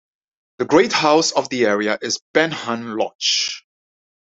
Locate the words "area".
1.67-1.99